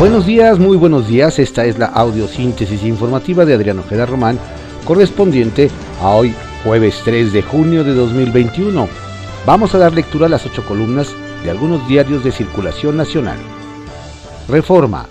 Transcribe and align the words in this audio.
Buenos 0.00 0.24
días, 0.24 0.58
muy 0.58 0.78
buenos 0.78 1.08
días. 1.08 1.38
Esta 1.38 1.66
es 1.66 1.78
la 1.78 1.84
audiosíntesis 1.84 2.84
informativa 2.84 3.44
de 3.44 3.52
Adriano 3.52 3.82
Ojeda 3.82 4.06
Román, 4.06 4.38
correspondiente 4.86 5.68
a 6.00 6.14
hoy, 6.14 6.34
jueves 6.64 7.02
3 7.04 7.34
de 7.34 7.42
junio 7.42 7.84
de 7.84 7.92
2021. 7.92 8.88
Vamos 9.44 9.74
a 9.74 9.78
dar 9.78 9.92
lectura 9.92 10.24
a 10.24 10.30
las 10.30 10.46
ocho 10.46 10.64
columnas 10.64 11.14
de 11.44 11.50
algunos 11.50 11.86
diarios 11.86 12.24
de 12.24 12.32
circulación 12.32 12.96
nacional. 12.96 13.36
Reforma. 14.48 15.04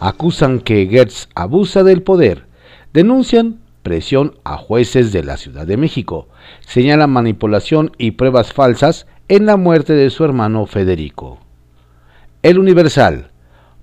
Acusan 0.00 0.58
que 0.58 0.88
Gertz 0.90 1.28
abusa 1.36 1.84
del 1.84 2.02
poder. 2.02 2.46
Denuncian 2.92 3.60
presión 3.84 4.34
a 4.42 4.56
jueces 4.56 5.12
de 5.12 5.22
la 5.22 5.36
Ciudad 5.36 5.64
de 5.64 5.76
México. 5.76 6.26
Señalan 6.58 7.10
manipulación 7.10 7.92
y 7.98 8.10
pruebas 8.10 8.52
falsas 8.52 9.06
en 9.28 9.46
la 9.46 9.56
muerte 9.56 9.92
de 9.92 10.10
su 10.10 10.24
hermano 10.24 10.66
Federico. 10.66 11.38
El 12.42 12.58
Universal. 12.58 13.30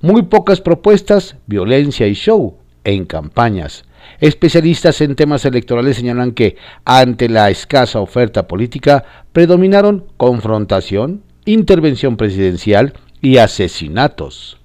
Muy 0.03 0.23
pocas 0.23 0.61
propuestas, 0.61 1.35
violencia 1.45 2.07
y 2.07 2.13
show 2.13 2.57
en 2.83 3.05
campañas. 3.05 3.85
Especialistas 4.19 4.99
en 5.01 5.15
temas 5.15 5.45
electorales 5.45 5.97
señalan 5.97 6.31
que, 6.31 6.55
ante 6.85 7.29
la 7.29 7.51
escasa 7.51 7.99
oferta 7.99 8.47
política, 8.47 9.03
predominaron 9.31 10.07
confrontación, 10.17 11.21
intervención 11.45 12.17
presidencial 12.17 12.93
y 13.21 13.37
asesinatos. 13.37 14.57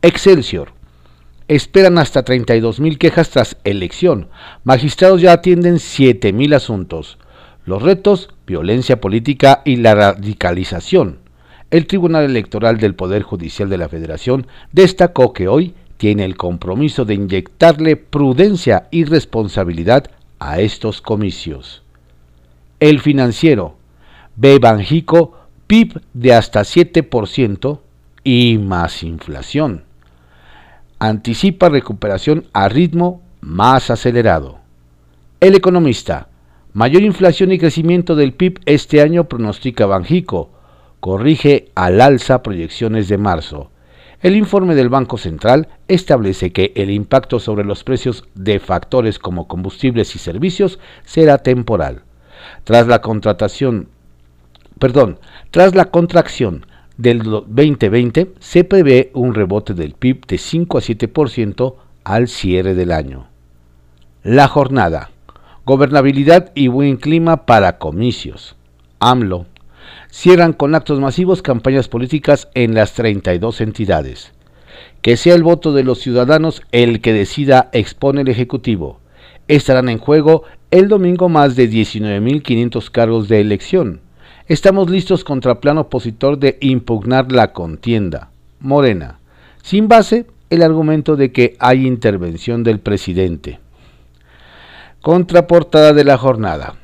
Excelsior. 0.00 0.74
Esperan 1.48 1.98
hasta 1.98 2.22
32 2.22 2.78
mil 2.78 2.98
quejas 2.98 3.30
tras 3.30 3.56
elección. 3.64 4.28
Magistrados 4.62 5.20
ya 5.20 5.32
atienden 5.32 5.80
7 5.80 6.32
mil 6.32 6.54
asuntos. 6.54 7.18
Los 7.64 7.82
retos, 7.82 8.28
violencia 8.46 9.00
política 9.00 9.62
y 9.64 9.76
la 9.76 9.96
radicalización 9.96 11.21
el 11.72 11.86
Tribunal 11.86 12.24
Electoral 12.24 12.76
del 12.76 12.94
Poder 12.94 13.22
Judicial 13.22 13.70
de 13.70 13.78
la 13.78 13.88
Federación 13.88 14.46
destacó 14.72 15.32
que 15.32 15.48
hoy 15.48 15.74
tiene 15.96 16.26
el 16.26 16.36
compromiso 16.36 17.06
de 17.06 17.14
inyectarle 17.14 17.96
prudencia 17.96 18.88
y 18.90 19.04
responsabilidad 19.04 20.10
a 20.38 20.60
estos 20.60 21.00
comicios. 21.00 21.82
El 22.78 23.00
financiero 23.00 23.76
ve 24.36 24.58
Banjico 24.58 25.34
PIB 25.66 26.02
de 26.12 26.34
hasta 26.34 26.60
7% 26.60 27.78
y 28.22 28.58
más 28.58 29.02
inflación. 29.02 29.84
Anticipa 30.98 31.70
recuperación 31.70 32.44
a 32.52 32.68
ritmo 32.68 33.22
más 33.40 33.88
acelerado. 33.88 34.58
El 35.40 35.54
economista, 35.54 36.28
mayor 36.74 37.00
inflación 37.02 37.50
y 37.50 37.58
crecimiento 37.58 38.14
del 38.14 38.34
PIB 38.34 38.60
este 38.66 39.00
año 39.00 39.24
pronostica 39.24 39.86
Banjico, 39.86 40.50
corrige 41.02 41.72
al 41.74 42.00
alza 42.00 42.44
proyecciones 42.44 43.08
de 43.08 43.18
marzo. 43.18 43.72
El 44.20 44.36
informe 44.36 44.76
del 44.76 44.88
Banco 44.88 45.18
Central 45.18 45.66
establece 45.88 46.52
que 46.52 46.72
el 46.76 46.90
impacto 46.90 47.40
sobre 47.40 47.64
los 47.64 47.82
precios 47.82 48.22
de 48.36 48.60
factores 48.60 49.18
como 49.18 49.48
combustibles 49.48 50.14
y 50.14 50.20
servicios 50.20 50.78
será 51.04 51.38
temporal. 51.38 52.02
Tras 52.62 52.86
la 52.86 53.00
contratación, 53.00 53.88
perdón, 54.78 55.18
tras 55.50 55.74
la 55.74 55.86
contracción 55.86 56.66
del 56.96 57.24
2020 57.24 58.34
se 58.38 58.62
prevé 58.62 59.10
un 59.12 59.34
rebote 59.34 59.74
del 59.74 59.94
PIB 59.94 60.24
de 60.26 60.38
5 60.38 60.78
a 60.78 60.82
7% 60.82 61.74
al 62.04 62.28
cierre 62.28 62.74
del 62.74 62.92
año. 62.92 63.26
La 64.22 64.46
jornada. 64.46 65.10
Gobernabilidad 65.66 66.52
y 66.54 66.68
buen 66.68 66.96
clima 66.96 67.44
para 67.44 67.78
comicios. 67.78 68.54
AMLO 69.00 69.46
cierran 70.12 70.52
con 70.52 70.74
actos 70.74 71.00
masivos 71.00 71.42
campañas 71.42 71.88
políticas 71.88 72.48
en 72.54 72.74
las 72.74 72.92
32 72.92 73.62
entidades. 73.62 74.32
Que 75.00 75.16
sea 75.16 75.34
el 75.34 75.42
voto 75.42 75.72
de 75.72 75.82
los 75.82 75.98
ciudadanos 76.00 76.62
el 76.70 77.00
que 77.00 77.12
decida 77.12 77.70
expone 77.72 78.20
el 78.20 78.28
Ejecutivo. 78.28 79.00
Estarán 79.48 79.88
en 79.88 79.98
juego 79.98 80.44
el 80.70 80.88
domingo 80.88 81.28
más 81.28 81.56
de 81.56 81.68
19.500 81.68 82.90
cargos 82.90 83.28
de 83.28 83.40
elección. 83.40 84.00
Estamos 84.46 84.90
listos 84.90 85.24
contra 85.24 85.60
plan 85.60 85.78
opositor 85.78 86.38
de 86.38 86.58
impugnar 86.60 87.32
la 87.32 87.52
contienda. 87.52 88.30
Morena. 88.60 89.18
Sin 89.62 89.88
base, 89.88 90.26
el 90.50 90.62
argumento 90.62 91.16
de 91.16 91.32
que 91.32 91.56
hay 91.58 91.86
intervención 91.86 92.62
del 92.62 92.80
presidente. 92.80 93.60
Contraportada 95.00 95.92
de 95.94 96.04
la 96.04 96.18
jornada. 96.18 96.81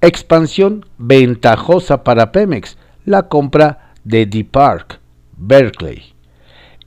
Expansión 0.00 0.86
ventajosa 0.96 2.04
para 2.04 2.30
Pemex, 2.30 2.76
la 3.04 3.24
compra 3.24 3.94
de 4.04 4.26
Deep 4.26 4.52
Park, 4.52 5.00
Berkeley. 5.36 6.14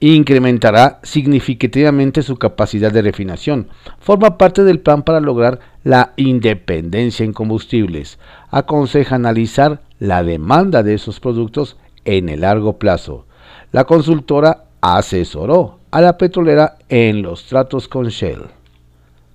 Incrementará 0.00 0.98
significativamente 1.02 2.22
su 2.22 2.36
capacidad 2.36 2.90
de 2.90 3.02
refinación. 3.02 3.68
Forma 4.00 4.38
parte 4.38 4.64
del 4.64 4.80
plan 4.80 5.02
para 5.02 5.20
lograr 5.20 5.60
la 5.84 6.14
independencia 6.16 7.24
en 7.24 7.34
combustibles. 7.34 8.18
Aconseja 8.50 9.16
analizar 9.16 9.82
la 9.98 10.24
demanda 10.24 10.82
de 10.82 10.94
esos 10.94 11.20
productos 11.20 11.76
en 12.06 12.30
el 12.30 12.40
largo 12.40 12.78
plazo. 12.78 13.26
La 13.72 13.84
consultora 13.84 14.64
asesoró 14.80 15.78
a 15.90 16.00
la 16.00 16.16
petrolera 16.16 16.78
en 16.88 17.20
los 17.20 17.44
tratos 17.44 17.88
con 17.88 18.08
Shell. 18.08 18.46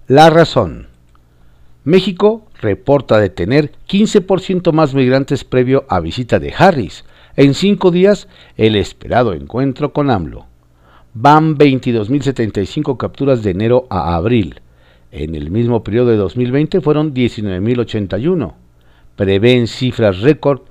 La 0.07 0.31
razón. 0.31 0.87
México 1.83 2.46
reporta 2.61 3.19
de 3.19 3.29
tener 3.29 3.71
15% 3.87 4.71
más 4.71 4.93
migrantes 4.93 5.43
previo 5.43 5.85
a 5.89 5.99
visita 5.99 6.39
de 6.39 6.53
Harris. 6.57 7.05
En 7.35 7.53
cinco 7.53 7.91
días, 7.91 8.27
el 8.55 8.75
esperado 8.75 9.33
encuentro 9.33 9.93
con 9.93 10.09
AMLO. 10.09 10.47
Van 11.13 11.57
22.075 11.57 12.97
capturas 12.97 13.43
de 13.43 13.51
enero 13.51 13.87
a 13.89 14.15
abril. 14.15 14.61
En 15.11 15.35
el 15.35 15.51
mismo 15.51 15.83
periodo 15.83 16.11
de 16.11 16.17
2020 16.17 16.81
fueron 16.81 17.13
19.081. 17.13 18.53
Prevén 19.15 19.67
cifras 19.67 20.21
récord. 20.21 20.61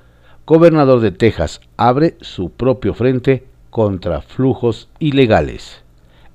Gobernador 0.46 1.00
de 1.00 1.10
Texas 1.10 1.60
abre 1.76 2.16
su 2.20 2.50
propio 2.50 2.94
frente 2.94 3.44
contra 3.70 4.22
flujos 4.22 4.88
ilegales. 5.00 5.82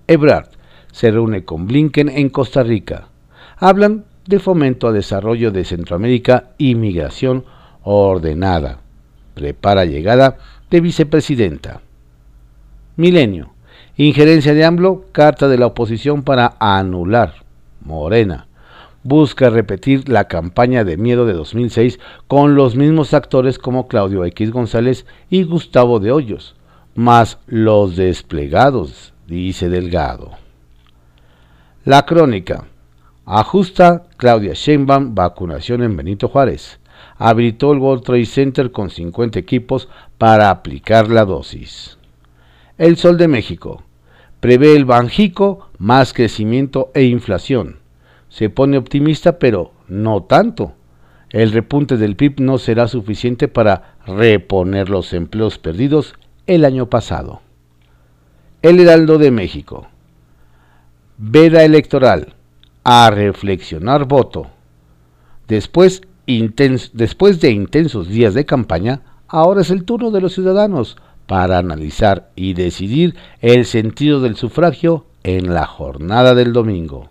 Ebrard 0.08 0.50
se 0.92 1.12
reúne 1.12 1.46
con 1.46 1.68
Blinken 1.68 2.10
en 2.10 2.30
Costa 2.30 2.64
Rica. 2.64 3.08
Hablan 3.58 4.04
de 4.26 4.40
fomento 4.40 4.88
a 4.88 4.92
desarrollo 4.92 5.52
de 5.52 5.66
Centroamérica 5.66 6.52
y 6.58 6.76
migración 6.76 7.46
ordenada. 7.84 8.80
Prepara 9.34 9.86
llegada 9.86 10.38
de 10.70 10.82
vicepresidenta. 10.82 11.82
Milenio. 12.96 13.52
Injerencia 13.98 14.54
de 14.54 14.64
AMLO, 14.66 15.06
carta 15.12 15.48
de 15.48 15.58
la 15.58 15.68
oposición 15.68 16.24
para 16.24 16.56
anular. 16.60 17.36
Morena. 17.82 18.48
Busca 19.04 19.50
repetir 19.50 20.08
la 20.10 20.26
campaña 20.26 20.84
de 20.84 20.96
miedo 20.98 21.26
de 21.26 21.34
2006 21.34 22.00
con 22.28 22.56
los 22.56 22.76
mismos 22.76 23.14
actores 23.14 23.58
como 23.58 23.88
Claudio 23.88 24.24
X 24.26 24.52
González 24.52 25.08
y 25.30 25.44
Gustavo 25.44 26.00
de 26.00 26.12
Hoyos, 26.12 26.56
más 26.94 27.40
los 27.48 27.96
desplegados, 27.96 29.14
dice 29.28 29.70
Delgado. 29.70 30.32
La 31.84 32.06
crónica. 32.06 32.66
Ajusta 33.34 34.08
Claudia 34.18 34.52
Sheinbaum 34.52 35.16
vacunación 35.16 35.84
en 35.84 35.96
Benito 35.96 36.28
Juárez. 36.28 36.82
Habilitó 37.18 37.72
el 37.72 37.80
World 37.80 38.04
Trade 38.04 38.26
Center 38.26 38.74
con 38.74 38.90
50 38.90 39.40
equipos 39.40 39.88
para 40.18 40.50
aplicar 40.50 41.08
la 41.08 41.24
dosis. 41.24 41.98
El 42.78 42.98
Sol 42.98 43.18
de 43.18 43.30
México. 43.30 43.84
Prevé 44.42 44.76
el 44.76 44.84
Banjico 44.84 45.70
más 45.78 46.12
crecimiento 46.12 46.92
e 46.94 47.04
inflación. 47.04 47.80
Se 48.28 48.50
pone 48.50 48.78
optimista, 48.78 49.40
pero 49.40 49.72
no 49.88 50.24
tanto. 50.24 50.74
El 51.30 51.54
repunte 51.54 51.96
del 51.96 52.18
PIB 52.18 52.42
no 52.42 52.58
será 52.58 52.90
suficiente 52.90 53.48
para 53.48 53.96
reponer 54.06 54.90
los 54.90 55.14
empleos 55.14 55.58
perdidos 55.58 56.16
el 56.48 56.66
año 56.66 56.90
pasado. 56.90 57.40
El 58.62 58.82
Heraldo 58.82 59.18
de 59.18 59.32
México. 59.32 59.88
Veda 61.18 61.64
electoral 61.64 62.36
a 62.84 63.10
reflexionar 63.12 64.06
voto. 64.06 64.48
Después, 65.48 66.02
después 66.94 67.42
de 67.42 67.52
intensos 67.52 68.08
días 68.08 68.34
de 68.34 68.46
campaña, 68.46 69.02
ahora 69.28 69.62
es 69.62 69.70
el 69.70 69.84
turno 69.84 70.12
de 70.12 70.22
los 70.22 70.34
ciudadanos 70.34 70.98
para 71.28 71.58
analizar 71.58 72.32
y 72.36 72.54
decidir 72.54 73.16
el 73.40 73.66
sentido 73.66 74.22
del 74.22 74.36
sufragio 74.36 75.06
en 75.24 75.54
la 75.54 75.66
jornada 75.66 76.36
del 76.36 76.54
domingo. 76.54 77.10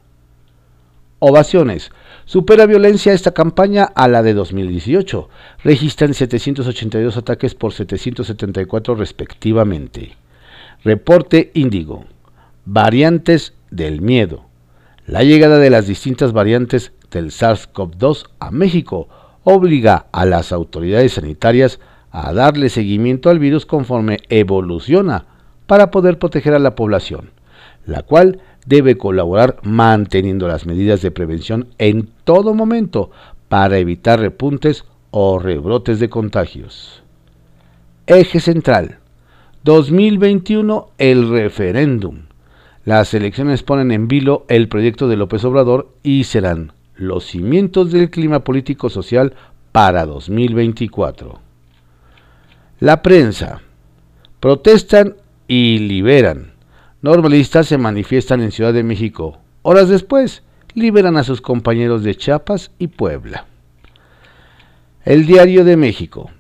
Ovaciones. 1.20 1.92
Supera 2.24 2.64
violencia 2.66 3.12
esta 3.12 3.32
campaña 3.32 3.84
a 3.84 4.08
la 4.08 4.22
de 4.22 4.34
2018. 4.34 5.28
Registran 5.64 6.14
782 6.14 7.16
ataques 7.16 7.54
por 7.54 7.72
774 7.72 8.94
respectivamente. 8.94 10.16
Reporte 10.82 11.50
Índigo. 11.54 12.04
Variantes 12.64 13.54
del 13.70 14.00
miedo. 14.00 14.49
La 15.10 15.24
llegada 15.24 15.58
de 15.58 15.70
las 15.70 15.88
distintas 15.88 16.32
variantes 16.32 16.92
del 17.10 17.32
SARS-CoV-2 17.32 18.26
a 18.38 18.52
México 18.52 19.08
obliga 19.42 20.06
a 20.12 20.24
las 20.24 20.52
autoridades 20.52 21.14
sanitarias 21.14 21.80
a 22.12 22.32
darle 22.32 22.68
seguimiento 22.68 23.28
al 23.28 23.40
virus 23.40 23.66
conforme 23.66 24.18
evoluciona 24.28 25.24
para 25.66 25.90
poder 25.90 26.20
proteger 26.20 26.54
a 26.54 26.60
la 26.60 26.76
población, 26.76 27.30
la 27.86 28.04
cual 28.04 28.38
debe 28.66 28.96
colaborar 28.96 29.56
manteniendo 29.64 30.46
las 30.46 30.64
medidas 30.64 31.02
de 31.02 31.10
prevención 31.10 31.66
en 31.78 32.08
todo 32.22 32.54
momento 32.54 33.10
para 33.48 33.78
evitar 33.78 34.20
repuntes 34.20 34.84
o 35.10 35.40
rebrotes 35.40 35.98
de 35.98 36.08
contagios. 36.08 37.02
Eje 38.06 38.38
central. 38.38 39.00
2021 39.64 40.90
el 40.98 41.28
referéndum. 41.28 42.29
Las 42.84 43.12
elecciones 43.12 43.62
ponen 43.62 43.92
en 43.92 44.08
vilo 44.08 44.46
el 44.48 44.68
proyecto 44.68 45.06
de 45.06 45.16
López 45.16 45.44
Obrador 45.44 45.90
y 46.02 46.24
serán 46.24 46.72
los 46.94 47.26
cimientos 47.26 47.92
del 47.92 48.10
clima 48.10 48.40
político 48.40 48.88
social 48.88 49.34
para 49.72 50.06
2024. 50.06 51.38
La 52.80 53.02
prensa. 53.02 53.60
Protestan 54.40 55.16
y 55.46 55.78
liberan. 55.80 56.52
Normalistas 57.02 57.66
se 57.66 57.76
manifiestan 57.76 58.40
en 58.40 58.52
Ciudad 58.52 58.72
de 58.72 58.82
México. 58.82 59.38
Horas 59.60 59.90
después, 59.90 60.42
liberan 60.74 61.18
a 61.18 61.24
sus 61.24 61.42
compañeros 61.42 62.02
de 62.02 62.14
Chiapas 62.14 62.70
y 62.78 62.86
Puebla. 62.86 63.46
El 65.04 65.26
Diario 65.26 65.64
de 65.64 65.76
México. 65.76 66.30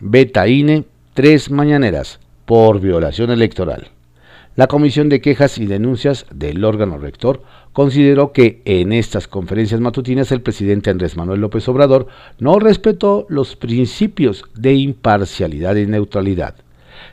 Betaine, 0.00 0.84
tres 1.12 1.50
mañaneras 1.50 2.18
por 2.46 2.80
violación 2.80 3.30
electoral. 3.30 3.90
La 4.54 4.66
Comisión 4.66 5.08
de 5.08 5.22
Quejas 5.22 5.56
y 5.56 5.64
Denuncias 5.64 6.26
del 6.30 6.62
órgano 6.62 6.98
rector 6.98 7.42
consideró 7.72 8.32
que 8.32 8.60
en 8.66 8.92
estas 8.92 9.26
conferencias 9.26 9.80
matutinas 9.80 10.30
el 10.30 10.42
presidente 10.42 10.90
Andrés 10.90 11.16
Manuel 11.16 11.40
López 11.40 11.66
Obrador 11.70 12.06
no 12.38 12.58
respetó 12.58 13.24
los 13.30 13.56
principios 13.56 14.44
de 14.54 14.74
imparcialidad 14.74 15.76
y 15.76 15.86
neutralidad. 15.86 16.56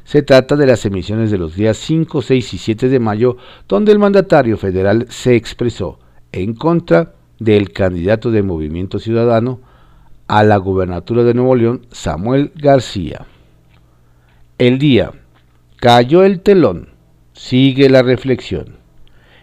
Se 0.04 0.22
trata 0.22 0.58
de 0.58 0.66
las 0.66 0.86
emisiones 0.86 1.32
de 1.32 1.38
los 1.38 1.56
días 1.56 1.78
5, 1.78 2.22
6 2.22 2.54
y 2.54 2.58
7 2.58 2.90
de 2.90 3.00
mayo, 3.00 3.38
donde 3.70 3.94
el 3.94 4.00
mandatario 4.00 4.58
federal 4.58 5.06
se 5.08 5.36
expresó 5.36 5.98
en 6.34 6.54
contra 6.56 7.14
del 7.40 7.72
candidato 7.72 8.32
de 8.32 8.44
Movimiento 8.44 9.00
Ciudadano 9.00 9.62
a 10.28 10.44
la 10.44 10.58
gubernatura 10.58 11.24
de 11.24 11.34
Nuevo 11.34 11.56
León, 11.56 11.86
Samuel 11.90 12.52
García. 12.56 13.26
El 14.58 14.78
día 14.78 15.14
cayó 15.78 16.26
el 16.26 16.42
telón 16.42 16.99
Sigue 17.42 17.90
la 17.90 18.04
reflexión. 18.04 18.76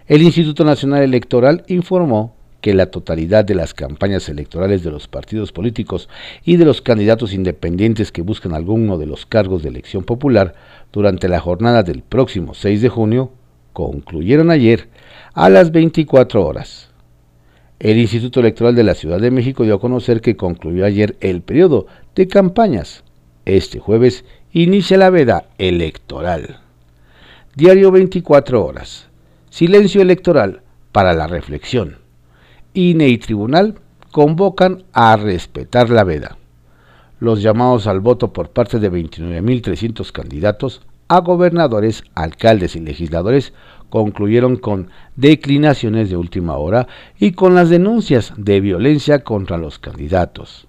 El 0.06 0.20
Instituto 0.22 0.64
Nacional 0.64 1.02
Electoral 1.02 1.64
informó 1.66 2.36
que 2.60 2.74
la 2.74 2.90
totalidad 2.90 3.42
de 3.46 3.54
las 3.54 3.72
campañas 3.72 4.28
electorales 4.28 4.84
de 4.84 4.90
los 4.90 5.08
partidos 5.08 5.50
políticos 5.50 6.10
y 6.44 6.56
de 6.56 6.66
los 6.66 6.82
candidatos 6.82 7.32
independientes 7.32 8.12
que 8.12 8.20
buscan 8.20 8.52
alguno 8.52 8.98
de 8.98 9.06
los 9.06 9.24
cargos 9.24 9.62
de 9.62 9.70
elección 9.70 10.04
popular 10.04 10.54
durante 10.92 11.26
la 11.26 11.40
jornada 11.40 11.82
del 11.82 12.02
próximo 12.02 12.52
6 12.52 12.82
de 12.82 12.90
junio 12.90 13.32
concluyeron 13.72 14.50
ayer 14.50 14.88
a 15.32 15.48
las 15.48 15.72
24 15.72 16.46
horas. 16.46 16.90
El 17.80 17.96
Instituto 17.96 18.40
Electoral 18.40 18.74
de 18.74 18.84
la 18.84 18.94
Ciudad 18.94 19.20
de 19.20 19.30
México 19.30 19.64
dio 19.64 19.76
a 19.76 19.80
conocer 19.80 20.20
que 20.20 20.36
concluyó 20.36 20.84
ayer 20.84 21.16
el 21.20 21.40
periodo 21.40 21.86
de 22.14 22.28
campañas. 22.28 23.04
Este 23.46 23.80
jueves 23.80 24.26
inicia 24.52 24.98
la 24.98 25.08
veda 25.08 25.46
electoral. 25.56 26.65
Diario 27.56 27.90
24 27.90 28.62
horas. 28.62 29.08
Silencio 29.48 30.02
electoral 30.02 30.60
para 30.92 31.14
la 31.14 31.26
reflexión. 31.26 31.96
INE 32.74 33.08
y 33.08 33.16
tribunal 33.16 33.76
convocan 34.12 34.84
a 34.92 35.16
respetar 35.16 35.88
la 35.88 36.04
veda. 36.04 36.36
Los 37.18 37.40
llamados 37.40 37.86
al 37.86 38.00
voto 38.00 38.34
por 38.34 38.50
parte 38.50 38.78
de 38.78 38.92
29.300 38.92 40.12
candidatos 40.12 40.82
a 41.08 41.20
gobernadores, 41.20 42.04
alcaldes 42.14 42.76
y 42.76 42.80
legisladores 42.80 43.54
concluyeron 43.88 44.56
con 44.56 44.90
declinaciones 45.14 46.10
de 46.10 46.18
última 46.18 46.58
hora 46.58 46.88
y 47.18 47.32
con 47.32 47.54
las 47.54 47.70
denuncias 47.70 48.34
de 48.36 48.60
violencia 48.60 49.24
contra 49.24 49.56
los 49.56 49.78
candidatos. 49.78 50.66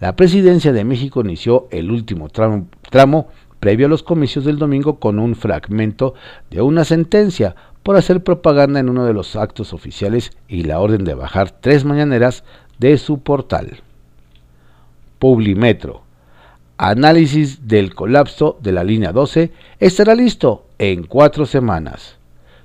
La 0.00 0.16
presidencia 0.16 0.72
de 0.72 0.84
México 0.84 1.20
inició 1.20 1.68
el 1.70 1.92
último 1.92 2.28
tramo, 2.28 2.66
tramo 2.90 3.28
previo 3.60 3.86
a 3.86 3.88
los 3.88 4.02
comicios 4.02 4.44
del 4.44 4.58
domingo 4.58 4.98
con 4.98 5.18
un 5.18 5.34
fragmento 5.34 6.14
de 6.50 6.62
una 6.62 6.84
sentencia 6.84 7.54
por 7.82 7.96
hacer 7.96 8.22
propaganda 8.22 8.80
en 8.80 8.88
uno 8.88 9.04
de 9.04 9.14
los 9.14 9.36
actos 9.36 9.72
oficiales 9.72 10.32
y 10.48 10.64
la 10.64 10.80
orden 10.80 11.04
de 11.04 11.14
bajar 11.14 11.50
tres 11.50 11.84
mañaneras 11.84 12.44
de 12.78 12.98
su 12.98 13.20
portal. 13.20 13.80
Publimetro. 15.18 16.02
Análisis 16.76 17.66
del 17.66 17.94
colapso 17.94 18.56
de 18.62 18.72
la 18.72 18.84
línea 18.84 19.12
12 19.12 19.52
estará 19.80 20.14
listo 20.14 20.66
en 20.78 21.04
cuatro 21.04 21.44
semanas. 21.44 22.18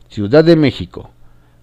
Ciudad 0.09 0.43
de 0.43 0.55
México. 0.55 1.09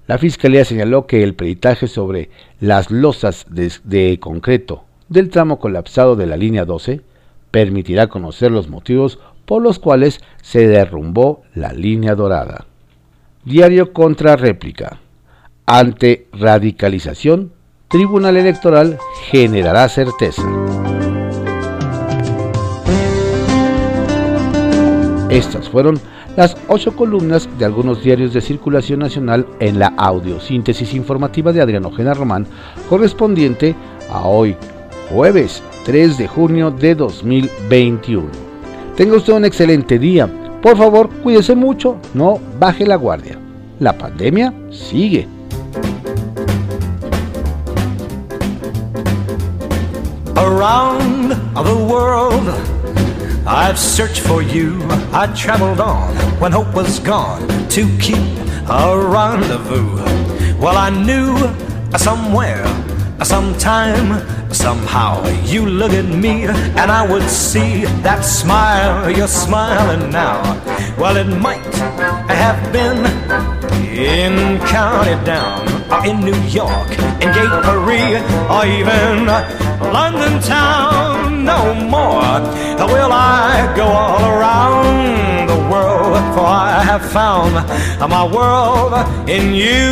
La 0.09 0.19
Fiscalía 0.19 0.65
señaló 0.65 1.07
que 1.07 1.23
el 1.23 1.35
peritaje 1.35 1.87
sobre 1.87 2.31
las 2.59 2.91
losas 2.91 3.47
de, 3.49 3.73
de 3.85 4.19
concreto 4.19 4.85
del 5.09 5.29
tramo 5.29 5.59
colapsado 5.59 6.17
de 6.17 6.27
la 6.27 6.37
línea 6.37 6.65
12 6.65 7.03
permitirá 7.51 8.09
conocer 8.09 8.51
los 8.51 8.69
motivos 8.69 9.19
por 9.45 9.63
los 9.63 9.79
cuales 9.79 10.21
se 10.43 10.67
derrumbó 10.67 11.43
la 11.55 11.73
línea 11.73 12.15
dorada. 12.15 12.67
Diario 13.45 13.93
contra 13.93 14.37
réplica. 14.37 15.01
Ante 15.67 16.29
radicalización, 16.33 17.53
Tribunal 17.89 18.37
Electoral 18.37 18.99
generará 19.31 19.89
certeza. 19.89 20.43
Estas 25.29 25.69
fueron 25.69 26.01
las 26.37 26.57
ocho 26.69 26.95
columnas 26.95 27.49
de 27.59 27.65
algunos 27.65 28.03
diarios 28.03 28.33
de 28.33 28.41
circulación 28.41 29.01
nacional 29.01 29.47
en 29.59 29.79
la 29.79 29.89
audiosíntesis 29.97 30.95
informativa 30.95 31.53
de 31.53 31.61
Adriano 31.61 31.89
Ojeda 31.89 32.15
Román, 32.15 32.47
correspondiente 32.89 33.75
a 34.09 34.27
hoy, 34.27 34.57
jueves 35.11 35.63
3 35.85 36.17
de 36.17 36.29
junio 36.29 36.71
de 36.71 36.95
2021. 36.95 38.29
Tenga 38.97 39.17
usted 39.17 39.33
un 39.33 39.45
excelente 39.45 39.99
día. 39.99 40.29
Por 40.63 40.77
favor, 40.77 41.09
cuídese 41.23 41.55
mucho, 41.55 41.97
no 42.15 42.39
baje 42.59 42.87
la 42.87 42.97
guardia. 42.97 43.39
La 43.79 43.97
pandemia 43.97 44.53
sigue. 44.71 45.27
Around 50.37 51.35
the 51.55 51.87
world, 51.89 52.49
I've 53.47 53.79
searched 53.79 54.21
for 54.21 54.43
you. 54.43 54.79
I 55.13 55.27
traveled 55.35 55.81
on 55.81 56.15
when 56.39 56.53
hope 56.53 56.75
was 56.75 57.01
gone 57.01 57.47
to 57.71 57.87
keep 57.99 58.19
a 58.69 58.97
rendezvous. 58.97 59.97
Well, 60.61 60.77
I 60.77 60.91
knew 60.91 61.37
somewhere, 61.97 62.67
sometime, 63.25 64.21
Somehow 64.53 65.25
you 65.45 65.65
look 65.65 65.93
at 65.93 66.05
me 66.05 66.45
and 66.45 66.91
I 66.91 67.07
would 67.11 67.29
see 67.29 67.85
that 68.03 68.23
smile 68.25 69.11
you're 69.11 69.29
smiling 69.29 70.11
now. 70.11 70.43
Well, 70.99 71.17
it 71.17 71.31
might 71.39 71.65
have 72.29 72.73
been 72.73 73.07
in 73.97 74.59
County 74.67 75.17
Down 75.25 75.69
or 75.91 76.05
in 76.05 76.21
New 76.21 76.41
York, 76.49 76.91
in 77.23 77.29
Gay 77.37 77.49
Paris, 77.65 78.23
or 78.51 78.67
even 78.67 79.27
London 79.93 80.41
town. 80.43 81.45
No 81.45 81.75
more 81.75 82.41
will 82.93 83.13
I 83.13 83.73
go 83.77 83.85
all 83.85 84.25
around 84.35 85.49
the 85.49 85.61
world, 85.71 86.17
for 86.35 86.45
I 86.45 86.83
have 86.83 87.05
found 87.11 87.55
my 88.11 88.25
world 88.25 88.95
in 89.29 89.55
you. 89.55 89.91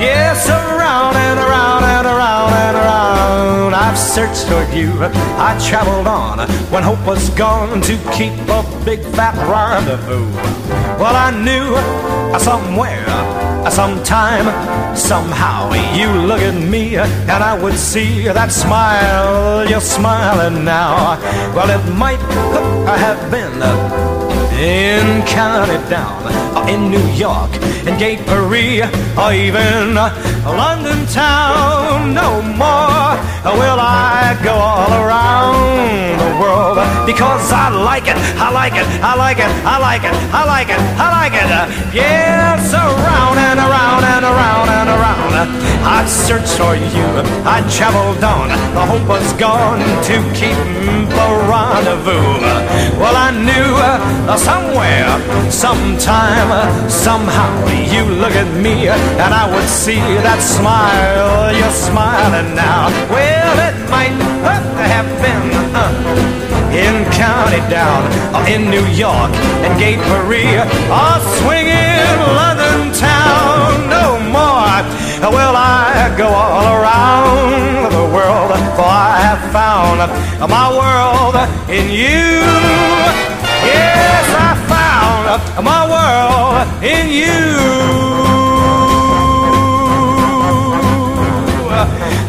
Yes, 0.00 0.48
around 0.48 1.16
and 1.16 1.38
around 1.38 1.63
searched 4.14 4.46
for 4.46 4.62
you. 4.72 4.92
I 5.42 5.58
traveled 5.58 6.06
on 6.06 6.38
when 6.70 6.84
hope 6.84 7.04
was 7.04 7.30
gone 7.30 7.80
to 7.80 7.94
keep 8.16 8.32
a 8.48 8.62
big 8.84 9.00
fat 9.16 9.34
rendezvous. 9.50 10.30
Well, 11.00 11.16
I 11.16 11.32
knew 11.32 11.74
uh, 12.32 12.38
somewhere, 12.38 13.04
uh, 13.08 13.70
sometime, 13.70 14.46
somehow 14.94 15.72
you 15.98 16.06
look 16.28 16.38
at 16.38 16.54
me 16.54 16.96
and 16.96 17.42
I 17.50 17.60
would 17.60 17.74
see 17.76 18.28
that 18.28 18.52
smile. 18.52 19.68
You're 19.68 19.80
smiling 19.80 20.64
now. 20.64 21.18
Well, 21.52 21.68
it 21.68 21.84
might 21.96 22.20
uh, 22.20 22.96
have 22.96 23.18
been 23.32 23.58
in 24.56 25.24
Down, 25.90 26.22
or 26.56 26.68
in 26.68 26.90
New 26.90 27.06
York, 27.12 27.52
in 27.86 27.98
Gay 27.98 28.16
Paris, 28.16 28.88
or 29.18 29.32
even 29.32 29.94
London 29.94 31.06
town. 31.06 32.14
No 32.14 32.40
more 32.42 33.18
Well, 33.44 33.78
I 33.78 34.38
go 34.42 34.54
all 34.54 34.92
around 35.04 36.18
the 36.18 36.40
world 36.40 36.78
because 37.06 37.52
I 37.52 37.68
like 37.68 38.06
it, 38.08 38.16
I 38.40 38.50
like 38.50 38.74
it, 38.74 38.86
I 39.02 39.14
like 39.14 39.38
it, 39.38 39.50
I 39.66 39.78
like 39.78 40.04
it, 40.04 40.14
I 40.32 40.44
like 40.44 40.68
it, 40.70 40.80
I 40.98 41.06
like 41.18 41.34
it. 41.34 41.94
Yes, 41.94 42.72
around 42.72 43.38
and 43.38 43.60
around 43.60 44.04
and 44.04 44.24
around 44.24 44.68
and 44.68 44.88
around. 44.88 45.74
I'd 45.84 46.08
search 46.08 46.48
for 46.56 46.74
you, 46.74 47.08
I'd 47.44 47.68
traveled 47.70 48.24
on. 48.24 48.48
The 48.48 48.84
hope 48.86 49.06
was 49.06 49.32
gone 49.34 49.80
to 50.08 50.16
keep 50.32 50.56
the 51.12 51.28
rendezvous. 51.44 52.40
Well, 52.98 53.16
I 53.16 53.30
knew 53.30 53.68
uh, 53.76 54.36
somewhere, 54.44 55.10
sometime, 55.50 56.50
somehow 56.88 57.50
you 57.92 58.04
look 58.22 58.36
at 58.44 58.50
me 58.62 58.88
and 58.88 59.32
I 59.42 59.44
would 59.52 59.68
see 59.68 60.04
that 60.26 60.40
smile. 60.40 61.54
You're 61.58 61.78
smiling 61.88 62.54
now. 62.54 62.92
Well, 63.08 63.56
it 63.68 63.76
might 63.90 64.14
have 64.94 65.08
been. 65.22 65.44
Uh, 65.74 66.44
in 66.74 67.04
County 67.12 67.62
Down, 67.70 68.02
or 68.34 68.42
in 68.50 68.68
New 68.68 68.84
York, 68.90 69.30
and 69.62 69.78
Gay 69.78 69.94
Paris, 69.94 70.66
or 70.90 71.14
swinging 71.38 72.18
London 72.34 72.90
town. 72.92 73.88
No 73.88 74.18
more. 74.34 74.82
will 75.30 75.54
I 75.54 76.12
go 76.18 76.26
all 76.26 76.66
around 76.74 77.92
the 77.92 78.06
world, 78.10 78.50
for 78.74 78.90
I 78.90 79.14
have 79.22 79.42
found 79.54 79.98
my 80.50 80.66
world 80.80 81.36
in 81.70 81.90
you. 81.94 83.33
Yes, 83.66 84.26
I 84.48 84.50
found 84.72 85.64
my 85.64 85.82
world 85.92 86.66
in 86.82 87.08
you. 87.08 87.42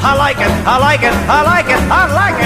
I 0.07 0.13
like 0.17 0.37
it, 0.37 0.51
I 0.65 0.77
like 0.79 1.03
it, 1.03 1.13
I 1.13 1.41
like 1.43 1.69
it, 1.69 1.81
I 1.91 2.03
like 2.13 2.39
it. 2.41 2.44